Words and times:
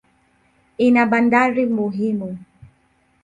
Ina 0.85 1.03
bandari 1.11 1.63
muhimu. 1.75 2.29